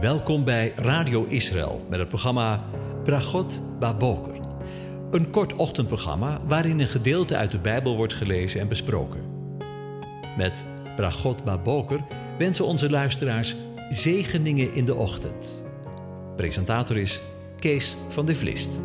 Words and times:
Welkom 0.00 0.44
bij 0.44 0.72
Radio 0.74 1.24
Israël 1.24 1.86
met 1.90 1.98
het 1.98 2.08
programma 2.08 2.64
Bragot 3.04 3.62
Baboker. 3.78 4.40
Een 5.10 5.30
kort 5.30 5.52
ochtendprogramma 5.52 6.40
waarin 6.46 6.78
een 6.78 6.86
gedeelte 6.86 7.36
uit 7.36 7.50
de 7.50 7.58
Bijbel 7.58 7.96
wordt 7.96 8.12
gelezen 8.12 8.60
en 8.60 8.68
besproken. 8.68 9.20
Met 10.36 10.64
Bragot 10.96 11.44
Baboker 11.44 12.00
wensen 12.38 12.64
onze 12.64 12.90
luisteraars 12.90 13.56
zegeningen 13.88 14.74
in 14.74 14.84
de 14.84 14.94
ochtend. 14.94 15.68
Presentator 16.36 16.96
is 16.96 17.22
Kees 17.58 17.96
van 18.08 18.26
de 18.26 18.34
Vlist. 18.34 18.80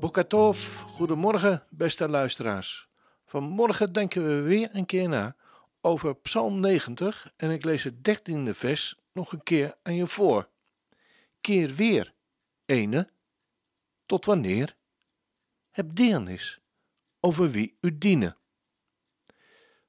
Bokatov, 0.00 0.80
goedemorgen 0.80 1.62
beste 1.68 2.08
luisteraars. 2.08 2.88
Vanmorgen 3.26 3.92
denken 3.92 4.26
we 4.26 4.40
weer 4.40 4.68
een 4.72 4.86
keer 4.86 5.08
na 5.08 5.36
over 5.80 6.14
Psalm 6.14 6.60
90 6.60 7.32
en 7.36 7.50
ik 7.50 7.64
lees 7.64 7.84
het 7.84 8.04
dertiende 8.04 8.54
vers 8.54 8.96
nog 9.12 9.32
een 9.32 9.42
keer 9.42 9.76
aan 9.82 9.94
je 9.94 10.06
voor. 10.06 10.48
Keer 11.40 11.74
weer, 11.74 12.14
ene, 12.64 13.08
tot 14.06 14.24
wanneer? 14.24 14.76
Heb 15.70 15.94
deernis 15.94 16.60
over 17.20 17.50
wie 17.50 17.76
u 17.80 17.98
dienen. 17.98 18.36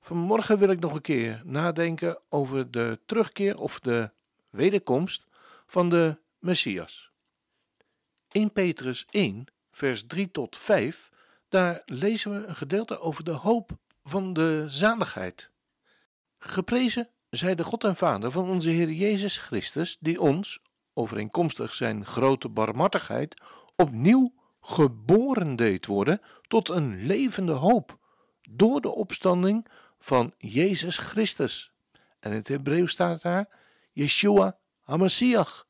Vanmorgen 0.02 0.58
wil 0.58 0.70
ik 0.70 0.80
nog 0.80 0.94
een 0.94 1.02
keer 1.02 1.42
nadenken 1.46 2.20
over 2.30 2.72
de 2.72 3.00
terugkeer 3.06 3.58
of 3.58 3.80
de 3.80 4.12
wederkomst 4.50 5.28
van 5.66 5.90
de 5.90 6.18
Messias. 6.40 7.12
1 8.32 8.52
Petrus 8.52 9.06
1, 9.10 9.46
vers 9.72 10.08
3 10.08 10.32
tot 10.32 10.58
5, 10.58 11.10
daar 11.50 11.82
lezen 11.86 12.32
we 12.32 12.48
een 12.48 12.56
gedeelte 12.56 13.00
over 13.00 13.24
de 13.24 13.32
hoop 13.32 13.72
van 14.04 14.34
de 14.34 14.66
zaligheid. 14.68 15.52
Geprezen 16.44 17.10
zij 17.30 17.56
de 17.56 17.64
God 17.64 17.84
en 17.84 17.96
Vader 17.96 18.32
van 18.32 18.50
onze 18.50 18.70
Heer 18.70 18.92
Jezus 18.92 19.38
Christus, 19.38 19.98
die 20.00 20.22
ons, 20.22 20.60
overeenkomstig 20.94 21.74
zijn 21.74 22.06
grote 22.06 22.50
barmhartigheid, 22.50 23.42
opnieuw 23.76 24.34
geboren 24.62 25.56
deed 25.56 25.86
worden 25.86 26.22
tot 26.48 26.70
een 26.70 27.06
levende 27.06 27.52
hoop, 27.52 27.98
door 28.50 28.82
de 28.82 28.90
opstanding 28.90 29.68
van 30.00 30.34
Jezus 30.38 30.98
Christus. 30.98 31.72
En 32.20 32.32
in 32.32 32.38
het 32.38 32.48
Hebreeuws 32.48 32.92
staat 32.92 33.22
daar 33.22 33.50
Yeshua 33.92 34.58
HaMashiach, 34.80 35.68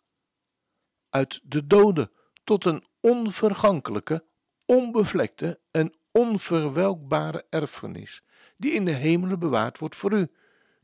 uit 1.09 1.41
de 1.43 1.67
doden 1.67 2.11
tot 2.43 2.65
een 2.65 2.85
onvergankelijke, 2.99 4.23
onbevlekte 4.65 5.59
en 5.71 5.93
onverwelkbare 6.11 7.45
erfenis, 7.49 8.23
die 8.57 8.71
in 8.71 8.85
de 8.85 8.91
hemelen 8.91 9.39
bewaard 9.39 9.77
wordt 9.77 9.95
voor 9.95 10.11
u 10.11 10.31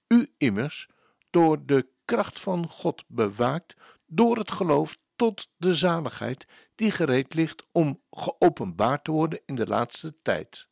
u 0.07 0.33
immers 0.37 0.89
door 1.29 1.65
de 1.65 1.87
kracht 2.05 2.39
van 2.39 2.69
God 2.69 3.03
bewaakt 3.07 3.75
door 4.05 4.37
het 4.37 4.51
geloof 4.51 4.97
tot 5.15 5.49
de 5.57 5.75
zaligheid 5.75 6.47
die 6.75 6.91
gereed 6.91 7.33
ligt 7.33 7.67
om 7.71 8.01
geopenbaard 8.11 9.03
te 9.03 9.11
worden 9.11 9.41
in 9.45 9.55
de 9.55 9.67
laatste 9.67 10.21
tijd. 10.21 10.67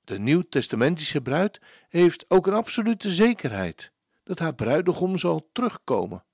De 0.00 0.18
nieuwtestamentische 0.18 1.20
bruid 1.20 1.60
heeft 1.88 2.30
ook 2.30 2.46
een 2.46 2.54
absolute 2.54 3.10
zekerheid 3.10 3.92
dat 4.22 4.38
haar 4.38 4.54
bruidegom 4.54 5.18
zal 5.18 5.48
terugkomen. 5.52 6.24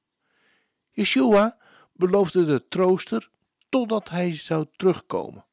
Yeshua 0.91 1.59
beloofde 1.93 2.45
de 2.45 2.69
trooster 2.69 3.31
totdat 3.69 4.09
hij 4.09 4.35
zou 4.35 4.67
terugkomen. 4.77 5.47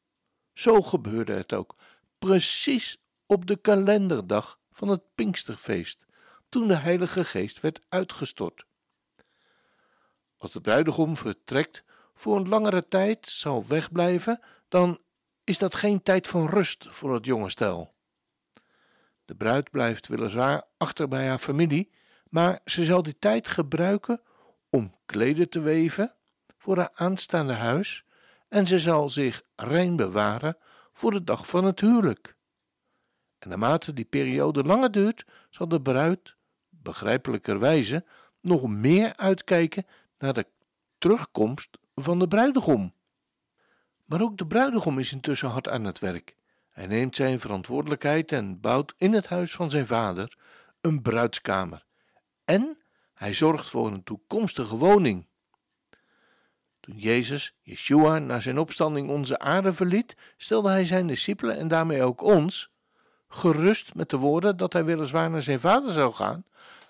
Zo 0.53 0.81
gebeurde 0.81 1.33
het 1.33 1.53
ook, 1.53 1.75
precies 2.19 2.97
op 3.25 3.45
de 3.45 3.55
kalenderdag 3.55 4.59
van 4.81 4.89
het 4.89 5.01
Pinksterfeest, 5.15 6.05
toen 6.49 6.67
de 6.67 6.75
Heilige 6.75 7.25
Geest 7.25 7.59
werd 7.59 7.81
uitgestort. 7.89 8.65
Als 10.37 10.51
de 10.51 10.61
bruidegom 10.61 11.17
vertrekt 11.17 11.83
voor 12.13 12.35
een 12.35 12.47
langere 12.47 12.87
tijd 12.87 13.29
zal 13.29 13.67
wegblijven, 13.67 14.39
dan 14.67 14.99
is 15.43 15.57
dat 15.57 15.75
geen 15.75 16.03
tijd 16.03 16.27
van 16.27 16.49
rust 16.49 16.87
voor 16.89 17.13
het 17.13 17.25
jonge 17.25 17.49
stel. 17.49 17.93
De 19.25 19.35
bruid 19.35 19.69
blijft 19.69 20.07
weliswaar 20.07 20.63
achter 20.77 21.07
bij 21.07 21.27
haar 21.27 21.39
familie, 21.39 21.91
maar 22.29 22.59
ze 22.65 22.83
zal 22.83 23.03
die 23.03 23.19
tijd 23.19 23.47
gebruiken 23.47 24.21
om 24.69 24.95
kleden 25.05 25.49
te 25.49 25.59
weven 25.59 26.15
voor 26.57 26.77
haar 26.77 26.91
aanstaande 26.93 27.53
huis 27.53 28.03
en 28.47 28.67
ze 28.67 28.79
zal 28.79 29.09
zich 29.09 29.41
rein 29.55 29.95
bewaren 29.95 30.57
voor 30.93 31.11
de 31.11 31.23
dag 31.23 31.47
van 31.47 31.63
het 31.65 31.79
huwelijk. 31.79 32.39
En 33.41 33.49
naarmate 33.49 33.93
die 33.93 34.05
periode 34.05 34.63
langer 34.63 34.91
duurt, 34.91 35.25
zal 35.49 35.67
de 35.67 35.81
bruid, 35.81 36.35
begrijpelijkerwijze, 36.69 38.05
nog 38.41 38.67
meer 38.67 39.15
uitkijken 39.15 39.85
naar 40.17 40.33
de 40.33 40.47
terugkomst 40.97 41.77
van 41.95 42.19
de 42.19 42.27
bruidegom. 42.27 42.93
Maar 44.05 44.21
ook 44.21 44.37
de 44.37 44.47
bruidegom 44.47 44.99
is 44.99 45.11
intussen 45.11 45.49
hard 45.49 45.67
aan 45.67 45.83
het 45.83 45.99
werk. 45.99 46.35
Hij 46.69 46.87
neemt 46.87 47.15
zijn 47.15 47.39
verantwoordelijkheid 47.39 48.31
en 48.31 48.59
bouwt 48.59 48.93
in 48.97 49.13
het 49.13 49.27
huis 49.27 49.51
van 49.51 49.69
zijn 49.69 49.87
vader 49.87 50.37
een 50.81 51.01
bruidskamer. 51.01 51.85
En 52.45 52.77
hij 53.13 53.33
zorgt 53.33 53.69
voor 53.69 53.87
een 53.87 54.03
toekomstige 54.03 54.75
woning. 54.75 55.27
Toen 56.79 56.97
Jezus, 56.97 57.55
Yeshua, 57.61 58.19
na 58.19 58.39
zijn 58.39 58.59
opstanding 58.59 59.09
onze 59.09 59.39
aarde 59.39 59.73
verliet, 59.73 60.15
stelde 60.37 60.69
hij 60.69 60.85
zijn 60.85 61.07
discipelen 61.07 61.57
en 61.57 61.67
daarmee 61.67 62.03
ook 62.03 62.21
ons 62.21 62.70
gerust 63.33 63.95
met 63.95 64.09
de 64.09 64.17
woorden 64.17 64.57
dat 64.57 64.73
hij 64.73 64.85
weliswaar 64.85 65.29
naar 65.29 65.41
zijn 65.41 65.59
vader 65.59 65.91
zou 65.91 66.13
gaan, 66.13 66.45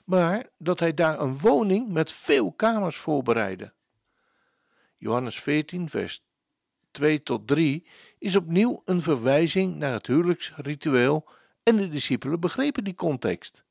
maar 0.06 0.50
dat 0.58 0.80
hij 0.80 0.94
daar 0.94 1.20
een 1.20 1.38
woning 1.38 1.90
met 1.90 2.12
veel 2.12 2.52
kamers 2.52 2.98
voorbereidde. 2.98 3.74
Johannes 4.98 5.40
14, 5.40 5.90
vers 5.90 6.24
2 6.92 7.24
tot 7.24 7.48
3 7.48 7.88
is 8.18 8.36
opnieuw 8.36 8.82
een 8.86 9.02
verwijzing 9.02 9.76
naar 9.76 9.94
het 9.94 10.08
huwelijksritueel 10.08 11.30
en 11.64 11.76
de 11.76 11.88
discipelen 11.88 12.40
begrepen 12.40 12.84
die 12.84 12.96
context. 12.96 13.64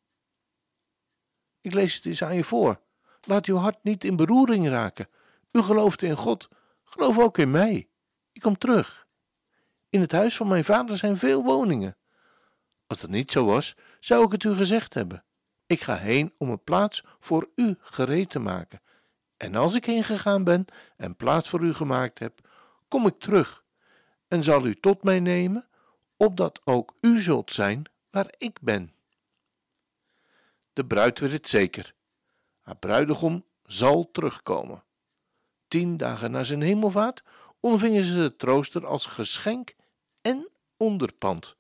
Ik 1.61 1.73
lees 1.73 1.95
het 1.95 2.07
eens 2.07 2.23
aan 2.23 2.35
je 2.35 2.45
voor. 2.45 2.81
Laat 3.21 3.47
uw 3.47 3.57
hart 3.57 3.79
niet 3.83 4.05
in 4.05 4.17
beroering 4.17 4.69
raken. 4.69 5.09
U 5.53 5.63
gelooft 5.63 6.03
in 6.03 6.17
God, 6.17 6.49
geloof 6.85 7.19
ook 7.19 7.39
in 7.39 7.51
mij. 7.51 7.89
Ik 8.33 8.41
kom 8.41 8.59
terug. 8.59 9.07
In 9.89 10.01
het 10.01 10.13
huis 10.13 10.37
van 10.37 10.49
mijn 10.49 10.65
vader 10.65 10.99
zijn 10.99 11.17
veel 11.17 11.43
woningen. 11.43 11.97
Als 12.91 13.01
dat 13.01 13.11
niet 13.11 13.33
zo 13.33 13.45
was, 13.45 13.77
zou 14.01 14.25
ik 14.25 14.33
het 14.33 14.45
u 14.45 14.55
gezegd 14.55 14.95
hebben. 14.95 15.25
Ik 15.67 15.81
ga 15.81 15.97
heen 15.97 16.35
om 16.39 16.51
een 16.51 16.65
plaats 16.65 17.05
voor 17.21 17.51
u 17.55 17.77
gereed 17.81 18.31
te 18.31 18.39
maken. 18.39 18.81
En 19.37 19.55
als 19.55 19.75
ik 19.75 19.85
heen 19.85 20.05
gegaan 20.05 20.45
ben 20.45 20.65
en 20.97 21.17
plaats 21.17 21.49
voor 21.49 21.61
u 21.61 21.75
gemaakt 21.75 22.19
heb, 22.19 22.49
kom 22.89 23.07
ik 23.07 23.19
terug 23.19 23.65
en 24.29 24.43
zal 24.43 24.67
u 24.67 24.75
tot 24.75 25.03
mij 25.03 25.21
nemen, 25.21 25.69
opdat 26.17 26.61
ook 26.65 26.95
u 27.01 27.21
zult 27.21 27.53
zijn 27.53 27.83
waar 28.11 28.35
ik 28.39 28.61
ben. 28.61 28.95
De 30.73 30.87
bruid 30.87 31.21
weet 31.21 31.33
het 31.33 31.49
zeker. 31.49 31.95
Haar 32.61 32.77
bruidegom 32.77 33.45
zal 33.65 34.11
terugkomen. 34.11 34.85
Tien 35.69 35.97
dagen 35.97 36.31
na 36.31 36.43
zijn 36.43 36.63
hemelvaart 36.63 37.23
ontvingen 37.61 38.05
ze 38.05 38.15
de 38.15 38.37
trooster 38.37 38.87
als 38.87 39.07
geschenk 39.07 39.75
en 40.21 40.49
onderpand. 40.77 41.59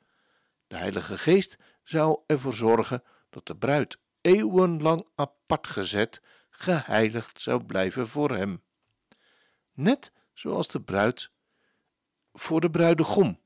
De 0.70 0.76
Heilige 0.76 1.18
Geest 1.18 1.56
zou 1.82 2.20
ervoor 2.26 2.54
zorgen 2.54 3.02
dat 3.30 3.46
de 3.46 3.56
bruid 3.56 3.98
eeuwenlang 4.20 5.08
apart 5.14 5.66
gezet, 5.66 6.22
geheiligd 6.50 7.40
zou 7.40 7.64
blijven 7.64 8.08
voor 8.08 8.30
hem. 8.30 8.62
Net 9.72 10.12
zoals 10.32 10.68
de 10.68 10.80
bruid 10.80 11.30
voor 12.32 12.60
de 12.60 12.70
bruidegom. 12.70 13.40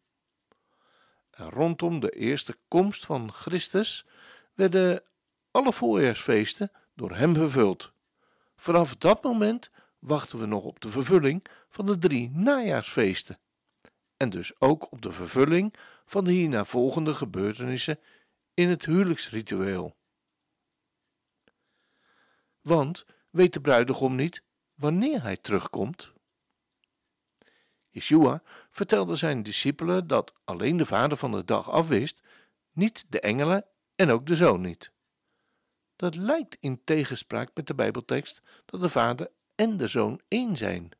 En 1.30 1.50
rondom 1.50 2.00
de 2.00 2.10
eerste 2.10 2.58
komst 2.68 3.06
van 3.06 3.32
Christus 3.32 4.06
werden 4.54 5.02
alle 5.50 5.72
voorjaarsfeesten 5.72 6.72
door 6.94 7.16
hem 7.16 7.34
vervuld. 7.34 7.92
Vanaf 8.56 8.96
dat 8.96 9.22
moment 9.22 9.70
wachten 9.98 10.38
we 10.38 10.46
nog 10.46 10.64
op 10.64 10.80
de 10.80 10.88
vervulling 10.88 11.44
van 11.68 11.86
de 11.86 11.98
drie 11.98 12.30
najaarsfeesten. 12.30 13.38
En 14.16 14.30
dus 14.30 14.60
ook 14.60 14.92
op 14.92 15.02
de 15.02 15.12
vervulling 15.12 15.74
van 16.04 16.24
de 16.24 16.32
hierna 16.32 16.64
volgende 16.64 17.14
gebeurtenissen 17.14 17.98
in 18.54 18.68
het 18.68 18.84
huwelijksritueel. 18.84 19.96
Want 22.60 23.06
weet 23.30 23.52
de 23.52 23.60
bruidegom 23.60 24.14
niet 24.14 24.42
wanneer 24.74 25.22
hij 25.22 25.36
terugkomt? 25.36 26.12
Yeshua 27.88 28.42
vertelde 28.70 29.14
zijn 29.14 29.42
discipelen 29.42 30.06
dat 30.06 30.32
alleen 30.44 30.76
de 30.76 30.86
vader 30.86 31.16
van 31.16 31.32
de 31.32 31.44
dag 31.44 31.70
afwist, 31.70 32.20
niet 32.72 33.04
de 33.08 33.20
engelen 33.20 33.66
en 33.94 34.10
ook 34.10 34.26
de 34.26 34.36
zoon 34.36 34.60
niet. 34.60 34.92
Dat 35.96 36.14
lijkt 36.14 36.56
in 36.60 36.84
tegenspraak 36.84 37.50
met 37.54 37.66
de 37.66 37.74
Bijbeltekst 37.74 38.42
dat 38.64 38.80
de 38.80 38.88
vader 38.88 39.30
en 39.54 39.76
de 39.76 39.86
zoon 39.86 40.20
één 40.28 40.56
zijn. 40.56 40.90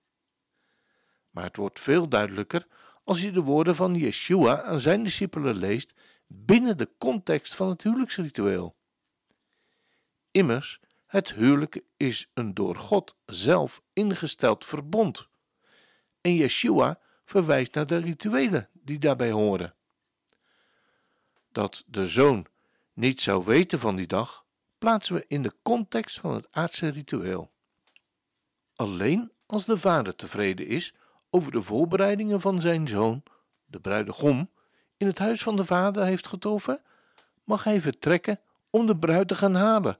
Maar 1.30 1.44
het 1.44 1.56
wordt 1.56 1.80
veel 1.80 2.08
duidelijker 2.08 2.66
als 3.04 3.22
je 3.22 3.32
de 3.32 3.40
woorden 3.40 3.76
van 3.76 3.94
Yeshua 3.94 4.62
aan 4.62 4.80
zijn 4.80 5.04
discipelen 5.04 5.56
leest 5.56 5.94
binnen 6.26 6.76
de 6.76 6.90
context 6.98 7.54
van 7.54 7.68
het 7.68 7.82
huwelijksritueel. 7.82 8.76
Immers, 10.30 10.80
het 11.06 11.32
huwelijk 11.32 11.80
is 11.96 12.30
een 12.34 12.54
door 12.54 12.76
God 12.76 13.16
zelf 13.26 13.82
ingesteld 13.92 14.64
verbond. 14.64 15.28
En 16.20 16.34
Yeshua 16.34 16.98
verwijst 17.24 17.74
naar 17.74 17.86
de 17.86 17.96
rituelen 17.96 18.68
die 18.72 18.98
daarbij 18.98 19.30
horen. 19.30 19.74
Dat 21.52 21.84
de 21.86 22.08
zoon 22.08 22.46
niet 22.92 23.20
zou 23.20 23.44
weten 23.44 23.78
van 23.78 23.96
die 23.96 24.06
dag, 24.06 24.44
plaatsen 24.78 25.14
we 25.14 25.24
in 25.28 25.42
de 25.42 25.52
context 25.62 26.20
van 26.20 26.34
het 26.34 26.48
aardse 26.50 26.88
ritueel. 26.88 27.52
Alleen 28.74 29.32
als 29.46 29.64
de 29.64 29.78
vader 29.78 30.16
tevreden 30.16 30.66
is 30.66 30.94
over 31.34 31.52
de 31.52 31.62
voorbereidingen 31.62 32.40
van 32.40 32.60
zijn 32.60 32.88
zoon, 32.88 33.22
de 33.64 33.80
bruidegom, 33.80 34.50
in 34.96 35.06
het 35.06 35.18
huis 35.18 35.42
van 35.42 35.56
de 35.56 35.64
vader 35.64 36.04
heeft 36.04 36.26
getroffen, 36.26 36.82
mag 37.44 37.64
hij 37.64 37.80
vertrekken 37.80 38.40
om 38.70 38.86
de 38.86 38.96
bruid 38.96 39.28
te 39.28 39.34
gaan 39.34 39.54
halen. 39.54 39.98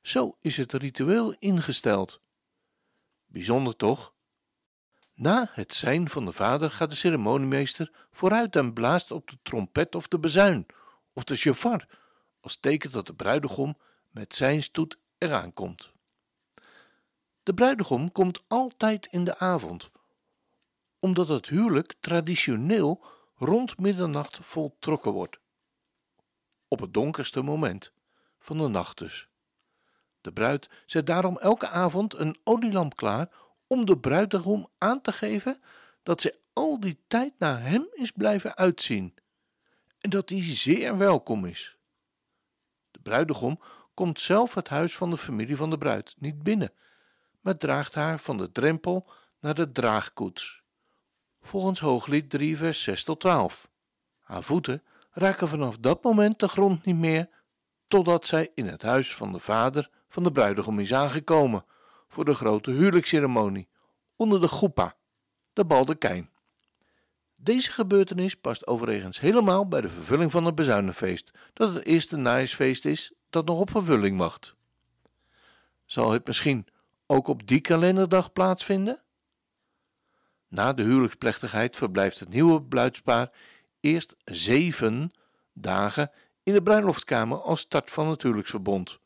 Zo 0.00 0.36
is 0.40 0.56
het 0.56 0.72
ritueel 0.72 1.34
ingesteld. 1.38 2.20
Bijzonder 3.26 3.76
toch? 3.76 4.14
Na 5.14 5.50
het 5.52 5.74
zijn 5.74 6.10
van 6.10 6.24
de 6.24 6.32
vader 6.32 6.70
gaat 6.70 6.90
de 6.90 6.96
ceremoniemeester 6.96 7.92
vooruit 8.10 8.56
en 8.56 8.72
blaast 8.72 9.10
op 9.10 9.30
de 9.30 9.38
trompet 9.42 9.94
of 9.94 10.08
de 10.08 10.18
bezuin 10.18 10.66
of 11.12 11.24
de 11.24 11.36
shofar, 11.36 11.88
als 12.40 12.56
teken 12.56 12.90
dat 12.90 13.06
de 13.06 13.14
bruidegom 13.14 13.76
met 14.10 14.34
zijn 14.34 14.62
stoet 14.62 14.98
eraan 15.18 15.52
komt. 15.52 15.92
De 17.42 17.54
bruidegom 17.54 18.12
komt 18.12 18.42
altijd 18.48 19.06
in 19.06 19.24
de 19.24 19.38
avond, 19.38 19.90
omdat 21.02 21.28
het 21.28 21.48
huwelijk 21.48 21.94
traditioneel 22.00 23.04
rond 23.34 23.78
middernacht 23.78 24.38
voltrokken 24.42 25.12
wordt. 25.12 25.38
Op 26.68 26.80
het 26.80 26.94
donkerste 26.94 27.42
moment 27.42 27.92
van 28.38 28.58
de 28.58 28.68
nacht 28.68 28.98
dus. 28.98 29.28
De 30.20 30.32
bruid 30.32 30.68
zet 30.86 31.06
daarom 31.06 31.38
elke 31.38 31.68
avond 31.68 32.14
een 32.14 32.36
olielamp 32.44 32.96
klaar 32.96 33.28
om 33.66 33.84
de 33.84 33.98
bruidegom 33.98 34.68
aan 34.78 35.00
te 35.00 35.12
geven 35.12 35.62
dat 36.02 36.20
zij 36.20 36.34
al 36.52 36.80
die 36.80 37.04
tijd 37.08 37.32
naar 37.38 37.62
hem 37.62 37.88
is 37.92 38.10
blijven 38.10 38.56
uitzien 38.56 39.14
en 39.98 40.10
dat 40.10 40.28
hij 40.28 40.42
zeer 40.42 40.96
welkom 40.96 41.44
is. 41.44 41.76
De 42.90 43.00
bruidegom 43.02 43.60
komt 43.94 44.20
zelf 44.20 44.54
het 44.54 44.68
huis 44.68 44.96
van 44.96 45.10
de 45.10 45.18
familie 45.18 45.56
van 45.56 45.70
de 45.70 45.78
bruid 45.78 46.14
niet 46.18 46.42
binnen, 46.42 46.72
maar 47.40 47.56
draagt 47.56 47.94
haar 47.94 48.18
van 48.18 48.36
de 48.36 48.52
drempel 48.52 49.10
naar 49.40 49.54
de 49.54 49.72
draagkoets. 49.72 50.61
Volgens 51.42 51.80
Hooglied 51.80 52.30
3, 52.30 52.56
vers 52.56 52.82
6 52.82 53.04
tot 53.04 53.20
12. 53.20 53.68
Haar 54.20 54.42
voeten 54.42 54.82
raken 55.10 55.48
vanaf 55.48 55.78
dat 55.78 56.02
moment 56.02 56.38
de 56.38 56.48
grond 56.48 56.84
niet 56.84 56.96
meer, 56.96 57.28
totdat 57.88 58.26
zij 58.26 58.50
in 58.54 58.66
het 58.66 58.82
huis 58.82 59.14
van 59.14 59.32
de 59.32 59.38
vader 59.38 59.90
van 60.08 60.22
de 60.22 60.32
bruidegom 60.32 60.78
is 60.78 60.94
aangekomen 60.94 61.64
voor 62.08 62.24
de 62.24 62.34
grote 62.34 62.70
huwelijksceremonie 62.70 63.68
onder 64.16 64.40
de 64.40 64.48
goepa, 64.48 64.96
de 65.52 65.64
baldekijn. 65.64 66.30
Deze 67.36 67.72
gebeurtenis 67.72 68.34
past 68.34 68.66
overigens 68.66 69.20
helemaal 69.20 69.68
bij 69.68 69.80
de 69.80 69.88
vervulling 69.88 70.30
van 70.30 70.44
het 70.44 70.54
bezuinenfeest, 70.54 71.30
dat 71.52 71.74
het 71.74 71.84
eerste 71.84 72.16
najaarsfeest 72.16 72.84
is 72.84 73.12
dat 73.30 73.46
nog 73.46 73.58
op 73.58 73.70
vervulling 73.70 74.18
wacht. 74.18 74.54
Zal 75.84 76.10
het 76.10 76.26
misschien 76.26 76.66
ook 77.06 77.28
op 77.28 77.46
die 77.46 77.60
kalenderdag 77.60 78.32
plaatsvinden? 78.32 79.02
Na 80.52 80.72
de 80.72 80.82
huwelijksplechtigheid 80.82 81.76
verblijft 81.76 82.18
het 82.18 82.28
nieuwe 82.28 82.62
bruidspaar 82.62 83.30
eerst 83.80 84.16
zeven 84.24 85.12
dagen 85.52 86.10
in 86.42 86.52
de 86.52 86.62
bruiloftkamer 86.62 87.38
als 87.40 87.60
start 87.60 87.90
van 87.90 88.08
het 88.08 88.22
huwelijksverbond. 88.22 88.98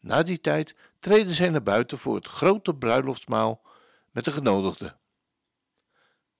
Na 0.00 0.22
die 0.22 0.40
tijd 0.40 0.74
treden 1.00 1.32
zij 1.32 1.48
naar 1.48 1.62
buiten 1.62 1.98
voor 1.98 2.14
het 2.14 2.26
grote 2.26 2.74
bruiloftsmaal 2.74 3.62
met 4.10 4.24
de 4.24 4.30
genodigden. 4.30 4.98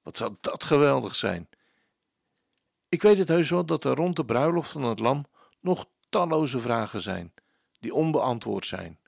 Wat 0.03 0.17
zou 0.17 0.37
dat 0.41 0.65
geweldig 0.65 1.15
zijn! 1.15 1.49
Ik 2.89 3.03
weet 3.03 3.19
het 3.19 3.29
heus 3.29 3.51
wel 3.51 3.65
dat 3.65 3.85
er 3.85 3.95
rond 3.95 4.17
de 4.17 4.25
bruiloft 4.25 4.71
van 4.71 4.83
het 4.83 4.99
lam 4.99 5.27
nog 5.61 5.87
talloze 6.09 6.61
vragen 6.61 7.01
zijn, 7.01 7.33
die 7.81 7.95
onbeantwoord 7.95 8.67
zijn. 8.67 8.99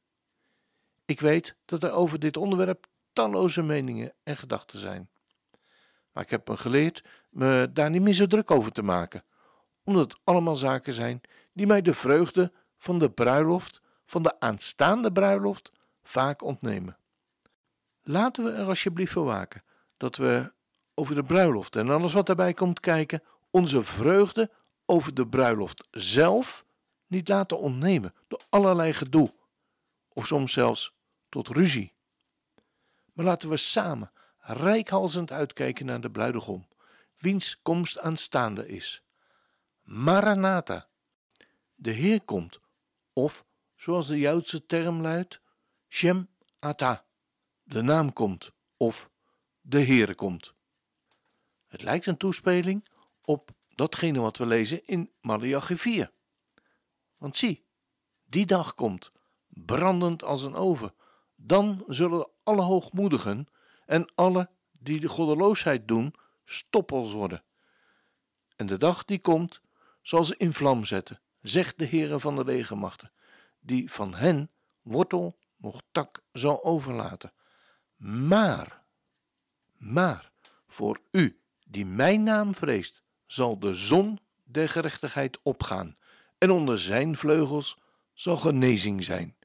Ik 1.04 1.20
weet 1.20 1.56
dat 1.64 1.82
er 1.82 1.92
over 1.92 2.18
dit 2.18 2.36
onderwerp 2.36 2.88
talloze 3.20 3.62
meningen 3.62 4.12
en 4.22 4.36
gedachten 4.36 4.78
zijn. 4.78 5.10
Maar 6.12 6.22
ik 6.22 6.30
heb 6.30 6.48
me 6.48 6.56
geleerd 6.56 7.04
me 7.30 7.70
daar 7.72 7.90
niet 7.90 8.02
meer 8.02 8.12
zo 8.12 8.26
druk 8.26 8.50
over 8.50 8.72
te 8.72 8.82
maken, 8.82 9.24
omdat 9.84 10.12
het 10.12 10.20
allemaal 10.24 10.54
zaken 10.54 10.92
zijn 10.92 11.20
die 11.52 11.66
mij 11.66 11.82
de 11.82 11.94
vreugde 11.94 12.52
van 12.78 12.98
de 12.98 13.10
bruiloft, 13.10 13.80
van 14.06 14.22
de 14.22 14.40
aanstaande 14.40 15.12
bruiloft, 15.12 15.72
vaak 16.02 16.42
ontnemen. 16.42 16.96
Laten 18.02 18.44
we 18.44 18.50
er 18.50 18.66
alsjeblieft 18.66 19.12
voor 19.12 19.24
waken 19.24 19.62
dat 19.96 20.16
we 20.16 20.52
over 20.94 21.14
de 21.14 21.24
bruiloft 21.24 21.76
en 21.76 21.90
alles 21.90 22.12
wat 22.12 22.26
daarbij 22.26 22.54
komt 22.54 22.80
kijken, 22.80 23.22
onze 23.50 23.82
vreugde 23.82 24.50
over 24.86 25.14
de 25.14 25.26
bruiloft 25.26 25.88
zelf 25.90 26.64
niet 27.06 27.28
laten 27.28 27.58
ontnemen 27.58 28.14
door 28.28 28.40
allerlei 28.48 28.92
gedoe, 28.92 29.34
of 30.12 30.26
soms 30.26 30.52
zelfs 30.52 30.92
tot 31.28 31.48
ruzie. 31.48 31.92
Maar 33.20 33.28
laten 33.28 33.48
we 33.48 33.56
samen 33.56 34.12
rijkhalzend 34.38 35.32
uitkijken 35.32 35.86
naar 35.86 36.00
de 36.00 36.10
bruidegom, 36.10 36.68
wiens 37.16 37.62
komst 37.62 37.98
aanstaande 37.98 38.68
is. 38.68 39.02
Maranatha, 39.80 40.88
de 41.74 41.90
Heer 41.90 42.22
komt, 42.22 42.60
of 43.12 43.44
zoals 43.76 44.06
de 44.06 44.18
Joodse 44.18 44.66
term 44.66 45.00
luidt, 45.00 45.40
Shem 45.88 46.28
Ata, 46.58 47.06
de 47.62 47.82
naam 47.82 48.12
komt, 48.12 48.52
of 48.76 49.10
de 49.60 49.84
Heere 49.84 50.14
komt. 50.14 50.54
Het 51.66 51.82
lijkt 51.82 52.06
een 52.06 52.16
toespeling 52.16 52.88
op 53.22 53.50
datgene 53.68 54.20
wat 54.20 54.36
we 54.36 54.46
lezen 54.46 54.86
in 54.86 55.12
Malachi 55.20 55.76
4. 55.76 56.12
Want 57.16 57.36
zie, 57.36 57.66
die 58.24 58.46
dag 58.46 58.74
komt, 58.74 59.12
brandend 59.46 60.22
als 60.22 60.42
een 60.42 60.54
oven. 60.54 60.94
Dan 61.42 61.84
zullen 61.86 62.28
alle 62.42 62.62
hoogmoedigen 62.62 63.46
en 63.86 64.12
alle 64.14 64.50
die 64.72 65.00
de 65.00 65.08
goddeloosheid 65.08 65.88
doen, 65.88 66.14
stoppels 66.44 67.12
worden. 67.12 67.42
En 68.56 68.66
de 68.66 68.76
dag 68.76 69.04
die 69.04 69.20
komt, 69.20 69.60
zal 70.02 70.24
ze 70.24 70.34
in 70.36 70.52
vlam 70.52 70.84
zetten, 70.84 71.20
zegt 71.40 71.78
de 71.78 71.86
Heere 71.86 72.20
van 72.20 72.36
de 72.36 72.44
legermachten, 72.44 73.12
die 73.60 73.92
van 73.92 74.14
hen 74.14 74.50
wortel 74.82 75.38
nog 75.56 75.82
tak 75.92 76.22
zal 76.32 76.64
overlaten. 76.64 77.32
Maar, 77.96 78.82
maar, 79.76 80.30
voor 80.68 81.00
u 81.10 81.40
die 81.66 81.86
mijn 81.86 82.22
naam 82.22 82.54
vreest, 82.54 83.02
zal 83.26 83.58
de 83.58 83.74
zon 83.74 84.18
der 84.44 84.68
gerechtigheid 84.68 85.42
opgaan, 85.42 85.96
en 86.38 86.50
onder 86.50 86.78
zijn 86.78 87.16
vleugels 87.16 87.78
zal 88.12 88.36
genezing 88.36 89.04
zijn. 89.04 89.36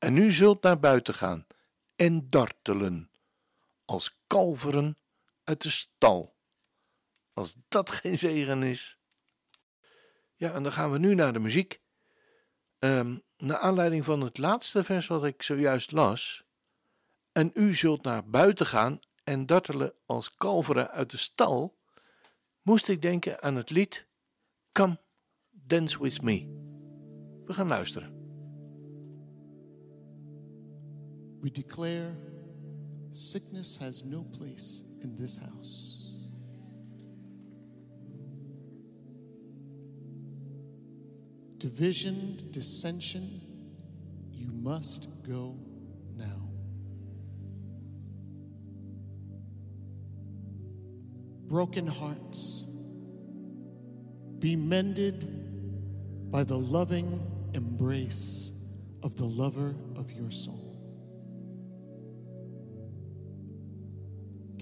En 0.00 0.16
u 0.16 0.32
zult 0.32 0.62
naar 0.62 0.80
buiten 0.80 1.14
gaan 1.14 1.46
en 1.96 2.30
dartelen, 2.30 3.10
als 3.84 4.18
kalveren 4.26 4.98
uit 5.44 5.62
de 5.62 5.70
stal. 5.70 6.36
Als 7.32 7.54
dat 7.68 7.90
geen 8.00 8.18
zegen 8.18 8.62
is. 8.62 8.98
Ja, 10.36 10.52
en 10.52 10.62
dan 10.62 10.72
gaan 10.72 10.90
we 10.90 10.98
nu 10.98 11.14
naar 11.14 11.32
de 11.32 11.38
muziek. 11.38 11.80
Um, 12.78 13.22
naar 13.36 13.58
aanleiding 13.58 14.04
van 14.04 14.20
het 14.20 14.38
laatste 14.38 14.84
vers 14.84 15.06
wat 15.06 15.24
ik 15.24 15.42
zojuist 15.42 15.92
las. 15.92 16.44
En 17.32 17.50
u 17.54 17.74
zult 17.74 18.02
naar 18.02 18.28
buiten 18.28 18.66
gaan 18.66 18.98
en 19.24 19.46
dartelen 19.46 19.94
als 20.06 20.34
kalveren 20.34 20.90
uit 20.90 21.10
de 21.10 21.16
stal, 21.16 21.78
moest 22.62 22.88
ik 22.88 23.02
denken 23.02 23.42
aan 23.42 23.56
het 23.56 23.70
lied 23.70 24.06
Come 24.72 24.98
Dance 25.50 26.02
With 26.02 26.22
Me. 26.22 26.46
We 27.44 27.52
gaan 27.52 27.68
luisteren. 27.68 28.19
We 31.40 31.50
declare 31.50 32.14
sickness 33.10 33.78
has 33.78 34.04
no 34.04 34.24
place 34.24 34.98
in 35.02 35.14
this 35.14 35.38
house. 35.38 36.14
Division, 41.58 42.48
dissension, 42.50 43.40
you 44.32 44.50
must 44.50 45.26
go 45.28 45.58
now. 46.16 46.48
Broken 51.46 51.86
hearts, 51.86 52.62
be 54.38 54.56
mended 54.56 56.30
by 56.30 56.44
the 56.44 56.58
loving 56.58 57.20
embrace 57.52 58.52
of 59.02 59.16
the 59.16 59.24
lover 59.24 59.74
of 59.96 60.12
your 60.12 60.30
soul. 60.30 60.69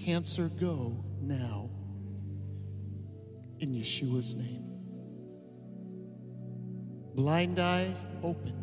Cancer, 0.09 0.49
go 0.59 1.05
now 1.21 1.69
in 3.59 3.75
Yeshua's 3.75 4.33
name. 4.33 4.65
blind 7.13 7.59
eyes 7.59 8.07
open, 8.23 8.55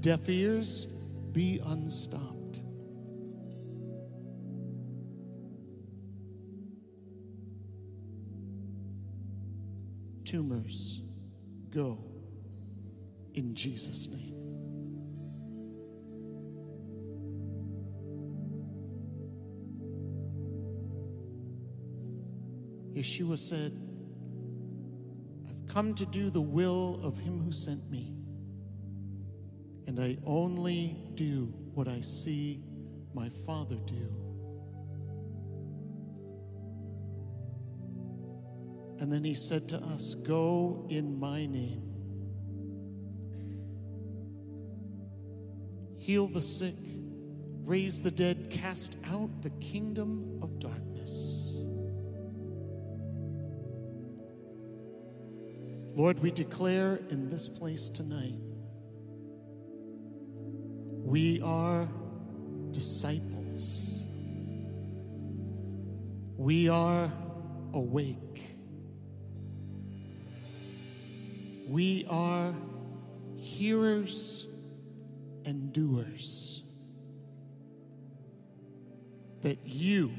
deaf 0.00 0.28
ears 0.28 0.84
be 1.32 1.58
unstopped. 1.64 2.60
Tumors 10.26 11.00
go 11.70 11.96
in 13.32 13.54
Jesus' 13.54 14.06
name. 14.10 14.31
Yeshua 23.02 23.36
said, 23.36 23.72
I've 25.48 25.66
come 25.66 25.92
to 25.94 26.06
do 26.06 26.30
the 26.30 26.40
will 26.40 27.00
of 27.02 27.18
him 27.18 27.40
who 27.40 27.50
sent 27.50 27.90
me, 27.90 28.14
and 29.88 29.98
I 29.98 30.18
only 30.24 30.96
do 31.14 31.52
what 31.74 31.88
I 31.88 31.98
see 31.98 32.62
my 33.12 33.28
Father 33.28 33.74
do. 33.86 34.08
And 39.00 39.12
then 39.12 39.24
he 39.24 39.34
said 39.34 39.68
to 39.70 39.78
us, 39.78 40.14
Go 40.14 40.86
in 40.88 41.18
my 41.18 41.44
name. 41.46 41.82
Heal 45.98 46.28
the 46.28 46.40
sick, 46.40 46.76
raise 47.64 48.00
the 48.00 48.12
dead, 48.12 48.48
cast 48.48 48.96
out 49.08 49.42
the 49.42 49.50
kingdom 49.50 50.38
of 50.40 50.60
darkness. 50.60 50.71
Lord, 55.94 56.20
we 56.20 56.30
declare 56.30 56.98
in 57.10 57.28
this 57.28 57.50
place 57.50 57.90
tonight 57.90 58.40
we 61.04 61.42
are 61.42 61.86
disciples. 62.70 64.06
We 66.38 66.70
are 66.70 67.12
awake. 67.74 68.42
We 71.68 72.06
are 72.08 72.54
hearers 73.36 74.46
and 75.44 75.74
doers. 75.74 76.62
That 79.42 79.58
you 79.64 80.10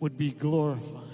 would 0.00 0.16
be 0.16 0.30
glorified 0.30 1.13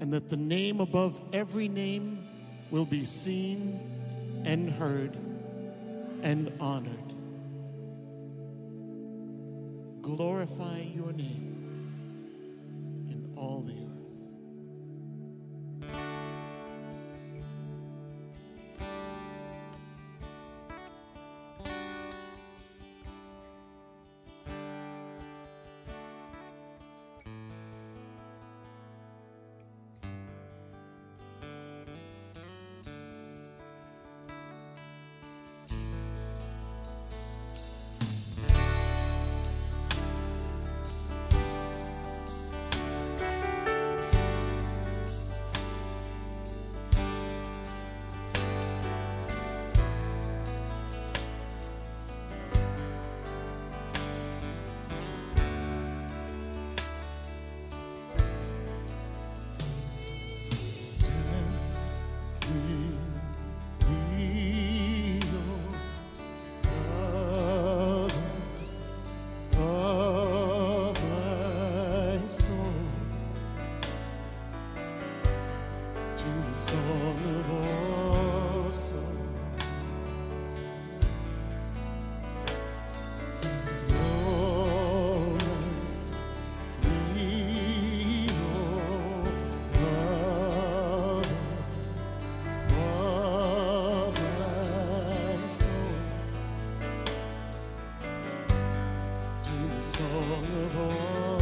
and 0.00 0.12
that 0.12 0.28
the 0.28 0.36
name 0.36 0.80
above 0.80 1.20
every 1.32 1.68
name 1.68 2.26
will 2.70 2.86
be 2.86 3.04
seen 3.04 4.42
and 4.44 4.70
heard 4.70 5.16
and 6.22 6.52
honored. 6.60 7.14
Glorify 10.02 10.80
your 10.80 11.12
name 11.12 11.56
in 13.10 13.32
all 13.36 13.62
the 13.62 13.72
earth. 13.72 13.85
Of 100.32 100.78
all 100.80 101.35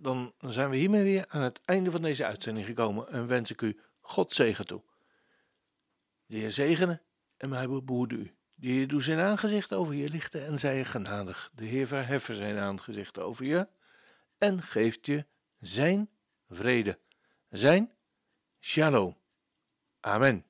dan 0.00 0.34
zijn 0.40 0.70
we 0.70 0.76
hiermee 0.76 1.02
weer 1.02 1.24
aan 1.28 1.42
het 1.42 1.60
einde 1.64 1.90
van 1.90 2.02
deze 2.02 2.24
uitzending 2.24 2.66
gekomen 2.66 3.08
en 3.08 3.26
wens 3.26 3.50
ik 3.50 3.60
u 3.60 3.80
God 4.00 4.32
zegen 4.32 4.66
toe. 4.66 4.82
De 6.26 6.36
Heer 6.36 6.52
zegene 6.52 7.02
en 7.36 7.48
mij 7.48 7.68
behoede 7.68 8.14
u. 8.14 8.34
De 8.54 8.68
Heer 8.68 8.88
doe 8.88 9.02
zijn 9.02 9.18
aangezicht 9.18 9.72
over 9.72 9.94
je 9.94 10.08
lichten 10.08 10.46
en 10.46 10.58
zij 10.58 10.76
je 10.76 10.84
genadig. 10.84 11.50
De 11.54 11.64
Heer 11.64 11.86
verheffen 11.86 12.36
zijn 12.36 12.58
aangezicht 12.58 13.18
over 13.18 13.44
je 13.44 13.68
en 14.38 14.62
geeft 14.62 15.06
je 15.06 15.26
zijn 15.58 16.10
vrede, 16.48 16.98
zijn 17.48 17.92
shalom. 18.60 19.16
Amen. 20.00 20.49